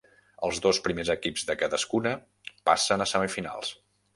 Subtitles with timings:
[0.45, 2.15] Els dos primers equips de cadascuna
[2.71, 3.75] passen a semifinals.